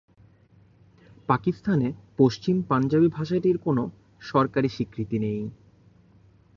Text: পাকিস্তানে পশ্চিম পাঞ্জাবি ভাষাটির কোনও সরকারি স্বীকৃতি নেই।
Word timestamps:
পাকিস্তানে 1.29 1.87
পশ্চিম 2.17 2.55
পাঞ্জাবি 2.61 3.07
ভাষাটির 3.07 3.57
কোনও 3.57 3.83
সরকারি 4.21 4.69
স্বীকৃতি 4.69 5.17
নেই। 5.19 5.41